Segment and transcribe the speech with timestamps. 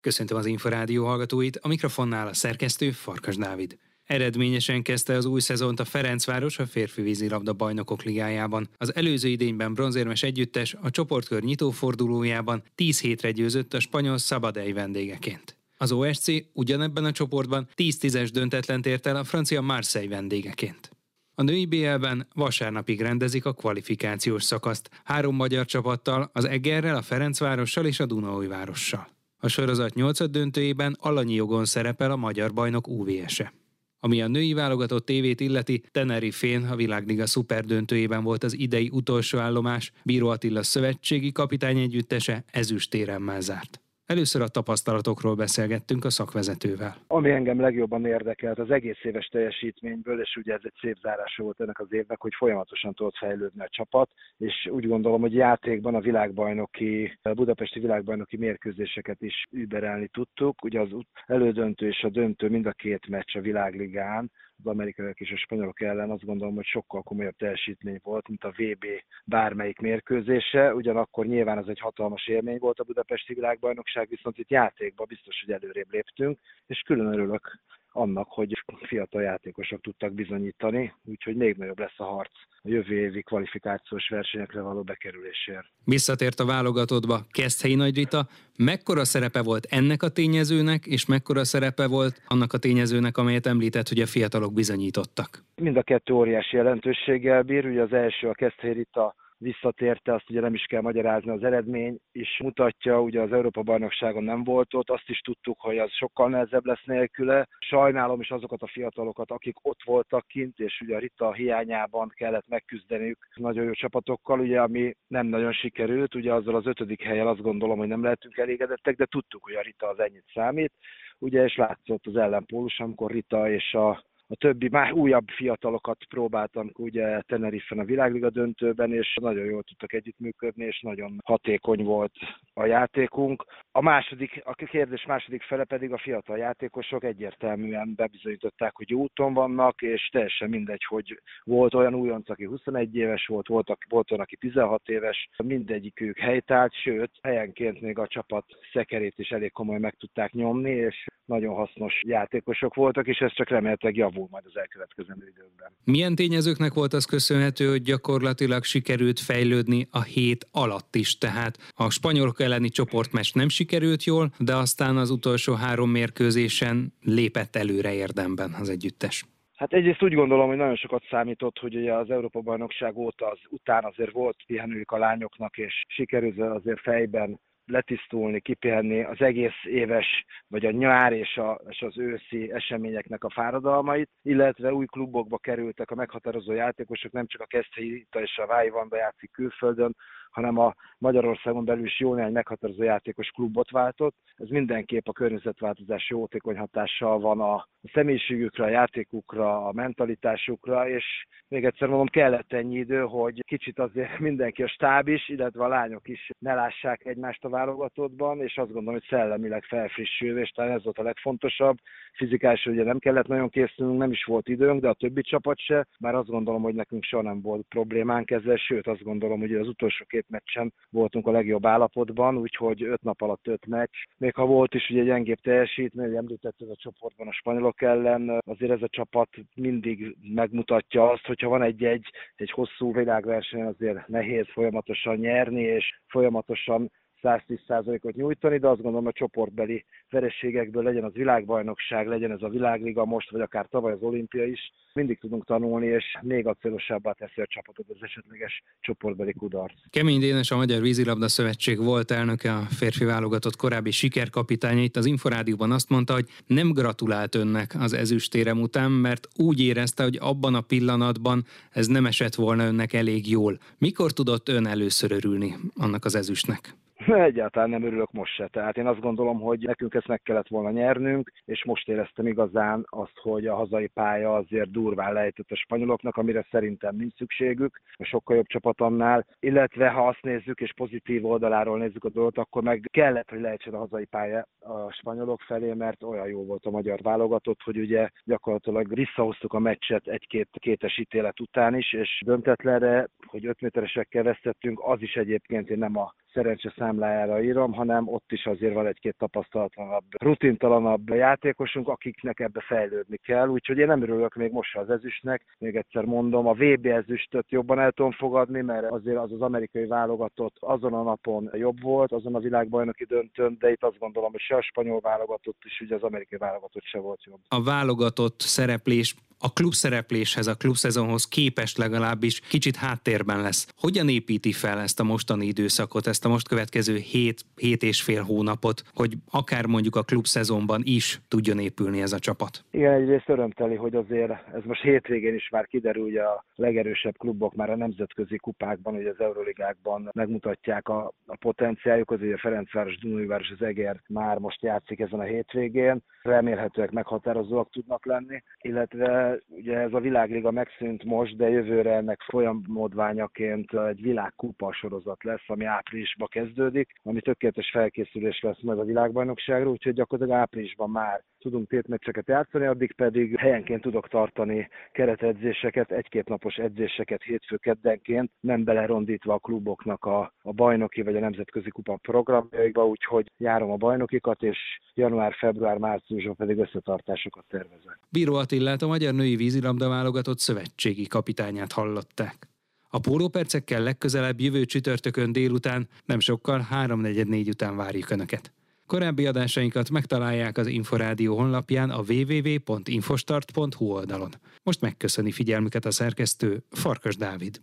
[0.00, 3.78] Köszöntöm az Inforádió hallgatóit, a mikrofonnál a szerkesztő Farkas Dávid.
[4.04, 8.68] Eredményesen kezdte az új szezont a Ferencváros a férfi vízilabda bajnokok ligájában.
[8.76, 15.56] Az előző idényben bronzérmes együttes a csoportkör nyitófordulójában 10 hétre győzött a spanyol Szabadej vendégeként.
[15.76, 20.90] Az OSC ugyanebben a csoportban 10-10-es döntetlen ért el a francia Marseille vendégeként.
[21.34, 27.86] A női BL-ben vasárnapig rendezik a kvalifikációs szakaszt, három magyar csapattal, az Egerrel, a Ferencvárossal
[27.86, 29.18] és a Dunaújvárossal.
[29.42, 33.52] A sorozat nyolcad döntőjében alanyi jogon szerepel a magyar bajnok UVS-e.
[34.00, 39.92] Ami a női válogatott tévét illeti, Tenerife-n a világliga szuperdöntőjében volt az idei utolsó állomás,
[40.04, 43.80] Bíró Attila szövetségi kapitány együttese ezüstéremmel zárt.
[44.10, 46.96] Először a tapasztalatokról beszélgettünk a szakvezetővel.
[47.06, 51.60] Ami engem legjobban érdekelt az egész éves teljesítményből, és ugye ez egy szép zárása volt
[51.60, 56.00] ennek az évnek, hogy folyamatosan tudott fejlődni a csapat, és úgy gondolom, hogy játékban a
[56.00, 60.64] világbajnoki, a budapesti világbajnoki mérkőzéseket is überelni tudtuk.
[60.64, 60.88] Ugye az
[61.26, 64.30] elődöntő és a döntő mind a két meccs a világligán,
[64.64, 68.52] az amerikaiak és a spanyolok ellen azt gondolom, hogy sokkal komolyabb teljesítmény volt, mint a
[68.56, 68.84] VB
[69.24, 70.74] bármelyik mérkőzése.
[70.74, 75.54] Ugyanakkor nyilván ez egy hatalmas élmény volt a budapesti világbajnokság, viszont itt játékban biztos, hogy
[75.54, 77.58] előrébb léptünk, és külön örülök
[77.92, 83.22] annak, hogy fiatal játékosok tudtak bizonyítani, úgyhogy még nagyobb lesz a harc a jövő évi
[83.22, 85.66] kvalifikációs versenyekre való bekerülésért.
[85.84, 88.26] Visszatért a válogatottba Keszthelyi Nagy Rita.
[88.58, 93.88] Mekkora szerepe volt ennek a tényezőnek, és mekkora szerepe volt annak a tényezőnek, amelyet említett,
[93.88, 95.44] hogy a fiatalok bizonyítottak?
[95.56, 97.66] Mind a kettő óriási jelentőséggel bír.
[97.66, 101.98] Ugye az első a Keszthelyi Rita visszatérte, azt ugye nem is kell magyarázni, az eredmény
[102.12, 106.28] is mutatja, ugye az Európa bajnokságon nem volt ott, azt is tudtuk, hogy az sokkal
[106.28, 107.48] nehezebb lesz nélküle.
[107.58, 112.48] Sajnálom is azokat a fiatalokat, akik ott voltak kint, és ugye a Rita hiányában kellett
[112.48, 117.42] megküzdeniük nagyon jó csapatokkal, ugye ami nem nagyon sikerült, ugye azzal az ötödik helyen azt
[117.42, 120.72] gondolom, hogy nem lehetünk elégedettek, de tudtuk, hogy a Rita az ennyit számít,
[121.18, 126.70] ugye, és látszott az ellenpólus, amikor Rita és a a többi már újabb fiatalokat próbáltam
[126.74, 132.12] ugye Tenerife a világliga döntőben, és nagyon jól tudtak együttműködni, és nagyon hatékony volt
[132.54, 133.44] a játékunk.
[133.72, 139.82] A második, a kérdés második fele pedig a fiatal játékosok egyértelműen bebizonyították, hogy úton vannak,
[139.82, 144.36] és teljesen mindegy, hogy volt olyan újonc, aki 21 éves volt, volt, volt olyan, aki
[144.36, 150.32] 16 éves, mindegyikük helytált, sőt, helyenként még a csapat szekerét is elég komoly meg tudták
[150.32, 155.72] nyomni, és nagyon hasznos játékosok voltak, és ez csak remélhetőleg javul majd az elkövetkezendő időkben.
[155.84, 161.18] Milyen tényezőknek volt az köszönhető, hogy gyakorlatilag sikerült fejlődni a hét alatt is?
[161.18, 167.56] Tehát a spanyolok elleni csoportmeccs nem sikerült jól, de aztán az utolsó három mérkőzésen lépett
[167.56, 169.24] előre érdemben az együttes.
[169.56, 173.84] Hát egyrészt úgy gondolom, hogy nagyon sokat számított, hogy ugye az Európa-bajnokság óta az, után
[173.84, 180.66] azért volt pihenőjük a lányoknak, és sikerült azért fejben letisztulni, kipihenni az egész éves, vagy
[180.66, 185.94] a nyár és, a, és az őszi eseményeknek a fáradalmait, illetve új klubokba kerültek a
[185.94, 189.96] meghatározó játékosok, nem csak a Keszthelyi és a Vájvanba játszik külföldön,
[190.30, 194.14] hanem a Magyarországon belül is jó néhány meghatározó játékos klubot váltott.
[194.34, 201.04] Ez mindenképp a környezetváltozás jótékony hatással van a személyiségükre, a játékukra, a mentalitásukra, és
[201.48, 205.68] még egyszer mondom, kellett ennyi idő, hogy kicsit azért mindenki a stáb is, illetve a
[205.68, 210.72] lányok is ne lássák egymást a válogatottban, és azt gondolom, hogy szellemileg felfrissülve, és talán
[210.72, 211.76] ez volt a legfontosabb.
[212.12, 215.86] Fizikálisan ugye nem kellett nagyon készülnünk, nem is volt időnk, de a többi csapat se,
[216.00, 219.68] bár azt gondolom, hogy nekünk soha nem volt problémánk ezzel, sőt azt gondolom, hogy az
[219.68, 223.96] utolsó két meccsen voltunk a legjobb állapotban, úgyhogy öt nap alatt öt meccs.
[224.18, 228.72] Még ha volt is ugye gyengébb teljesítmény, említett ez a csoportban a spanyolok ellen, azért
[228.72, 235.16] ez a csapat mindig megmutatja azt, hogyha van egy-egy egy hosszú világverseny, azért nehéz folyamatosan
[235.16, 236.90] nyerni, és folyamatosan
[237.22, 243.04] 110%-ot nyújtani, de azt gondolom a csoportbeli verességekből legyen az világbajnokság, legyen ez a világliga
[243.04, 247.46] most, vagy akár tavaly az olimpia is, mindig tudunk tanulni, és még acélosabbá teszi a
[247.46, 249.72] csapatot az esetleges csoportbeli kudarc.
[249.90, 255.06] Kemény Dénes, a Magyar Vízilabda Szövetség volt elnöke, a férfi válogatott korábbi sikerkapitánya itt az
[255.06, 260.54] Inforádióban azt mondta, hogy nem gratulált önnek az ezüstérem után, mert úgy érezte, hogy abban
[260.54, 263.58] a pillanatban ez nem esett volna önnek elég jól.
[263.78, 266.74] Mikor tudott ön először örülni annak az ezüstnek?
[267.30, 268.48] Egyáltalán nem örülök most se.
[268.48, 272.84] Tehát én azt gondolom, hogy nekünk ezt meg kellett volna nyernünk, és most éreztem igazán
[272.88, 278.04] azt, hogy a hazai pálya azért durván lejtett a spanyoloknak, amire szerintem nincs szükségük, a
[278.04, 279.26] sokkal jobb csapat annál.
[279.40, 283.74] Illetve ha azt nézzük, és pozitív oldaláról nézzük a dolgot, akkor meg kellett, hogy lejtsen
[283.74, 288.08] a hazai pálya a spanyolok felé, mert olyan jó volt a magyar válogatott, hogy ugye
[288.24, 294.80] gyakorlatilag visszahoztuk a meccset egy-két kétes ítélet után is, és döntetlenre, hogy öt méteresekkel vesztettünk,
[294.82, 299.16] az is egyébként én nem a szerencse számlájára írom, hanem ott is azért van egy-két
[299.18, 303.48] tapasztalatlanabb, rutintalanabb játékosunk, akiknek ebbe fejlődni kell.
[303.48, 305.44] Úgyhogy én nem örülök még most az ezüstnek.
[305.58, 309.86] Még egyszer mondom, a VB ezüstöt jobban el tudom fogadni, mert azért az az amerikai
[309.86, 314.40] válogatott azon a napon jobb volt, azon a világbajnoki döntőn, de itt azt gondolom, hogy
[314.40, 317.40] se a spanyol válogatott is, ugye az amerikai válogatott se volt jobb.
[317.48, 323.68] A válogatott szereplés a klubszerepléshez, a klubszezonhoz képest legalábbis kicsit háttérben lesz.
[323.76, 328.22] Hogyan építi fel ezt a mostani időszakot, ezt a most következő 7, 7 és fél
[328.22, 332.64] hónapot, hogy akár mondjuk a klubszezonban is tudjon épülni ez a csapat?
[332.70, 337.54] Igen, egyrészt örömteli, hogy azért ez most hétvégén is már kiderül, hogy a legerősebb klubok
[337.54, 343.50] már a nemzetközi kupákban, ugye az Euroligákban megmutatják a, a potenciáljukat, ugye a Ferencváros, Dunajváros,
[343.50, 349.92] az Eger már most játszik ezen a hétvégén, remélhetőek meghatározóak tudnak lenni, illetve ugye ez
[349.92, 355.64] a világliga megszűnt most, de jövőre ennek folyamodványaként egy világkupa sorozat lesz, ami
[356.10, 362.26] áprilisban kezdődik, ami tökéletes felkészülés lesz majd a világbajnokságra, úgyhogy gyakorlatilag áprilisban már tudunk tétmeccseket
[362.26, 369.38] játszani, addig pedig helyenként tudok tartani keretedzéseket, egy-két napos edzéseket hétfő keddenként, nem belerondítva a
[369.38, 374.58] kluboknak a, a bajnoki vagy a nemzetközi kupa programjaiba, úgyhogy járom a bajnokikat, és
[374.94, 377.98] január, február, márciusban pedig összetartásokat tervezek.
[378.10, 382.50] Bíró Attilát a Magyar Női Vízilabda válogatott szövetségi kapitányát hallották.
[382.92, 388.52] A pólópercekkel legközelebb jövő csütörtökön délután, nem sokkal 3.44 után várjuk Önöket.
[388.86, 394.30] Korábbi adásainkat megtalálják az Inforádió honlapján a www.infostart.hu oldalon.
[394.62, 397.60] Most megköszöni figyelmüket a szerkesztő Farkas Dávid.